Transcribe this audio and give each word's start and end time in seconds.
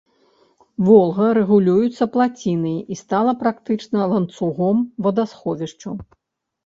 Волга 0.85 1.27
рэгулюецца 1.39 2.07
плацінай 2.15 2.75
і 2.95 2.99
стала 3.03 3.31
практычна 3.45 4.09
ланцугом 4.15 4.77
вадасховішчаў. 5.09 5.95